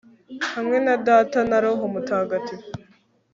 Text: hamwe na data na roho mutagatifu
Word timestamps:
hamwe 0.53 0.77
na 0.85 0.95
data 1.07 1.39
na 1.49 1.57
roho 1.63 1.83
mutagatifu 1.93 2.71